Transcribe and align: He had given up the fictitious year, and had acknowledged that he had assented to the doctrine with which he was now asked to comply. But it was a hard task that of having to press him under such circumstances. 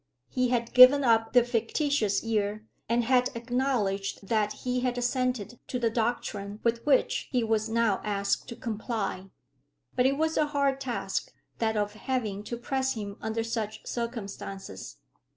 He 0.29 0.47
had 0.47 0.73
given 0.73 1.03
up 1.03 1.33
the 1.33 1.43
fictitious 1.43 2.23
year, 2.23 2.65
and 2.89 3.03
had 3.03 3.29
acknowledged 3.35 4.25
that 4.29 4.51
he 4.65 4.79
had 4.79 4.97
assented 4.97 5.59
to 5.67 5.77
the 5.77 5.91
doctrine 5.91 6.59
with 6.63 6.83
which 6.87 7.27
he 7.31 7.43
was 7.43 7.69
now 7.69 8.01
asked 8.03 8.47
to 8.49 8.55
comply. 8.55 9.29
But 9.95 10.07
it 10.07 10.17
was 10.17 10.37
a 10.37 10.47
hard 10.47 10.81
task 10.81 11.31
that 11.59 11.77
of 11.77 11.93
having 11.93 12.41
to 12.45 12.57
press 12.57 12.93
him 12.93 13.15
under 13.21 13.43
such 13.43 13.85
circumstances. 13.85 14.97